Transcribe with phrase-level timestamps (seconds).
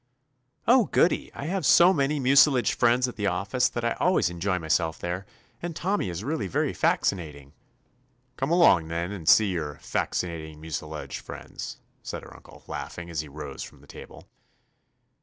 [0.67, 3.95] *'0h, goody I I have so many mu cilage friends at the office that I
[3.99, 5.27] al ways enjoy myself there,
[5.61, 7.51] and Tommy is really very faxinating.'*
[8.35, 13.27] "Come along, then, and see your *faxinating mucilage' friends," said her uncle, laughing, as he
[13.27, 14.27] rose from the table.